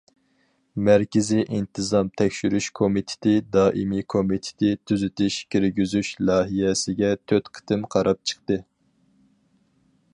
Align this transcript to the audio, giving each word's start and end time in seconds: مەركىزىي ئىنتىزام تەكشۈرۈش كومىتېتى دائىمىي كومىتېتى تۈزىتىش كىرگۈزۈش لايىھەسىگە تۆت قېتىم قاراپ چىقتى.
مەركىزىي 0.85 1.43
ئىنتىزام 1.57 2.07
تەكشۈرۈش 2.21 2.69
كومىتېتى 2.79 3.33
دائىمىي 3.57 4.05
كومىتېتى 4.13 4.71
تۈزىتىش 4.91 5.37
كىرگۈزۈش 5.55 6.11
لايىھەسىگە 6.31 7.11
تۆت 7.33 7.51
قېتىم 7.59 7.85
قاراپ 7.97 8.25
چىقتى. 8.33 8.59